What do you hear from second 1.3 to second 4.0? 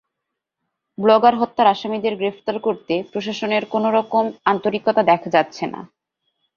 হত্যার আসামিদের গ্রেপ্তার করতে প্রশাসনের কোনো